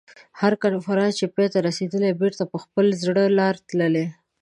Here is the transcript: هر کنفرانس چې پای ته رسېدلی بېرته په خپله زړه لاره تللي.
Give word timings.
هر 0.39 0.53
کنفرانس 0.63 1.13
چې 1.19 1.25
پای 1.35 1.47
ته 1.53 1.59
رسېدلی 1.67 2.11
بېرته 2.21 2.43
په 2.51 2.57
خپله 2.63 2.91
زړه 3.03 3.23
لاره 3.37 3.59
تللي. 3.69 4.05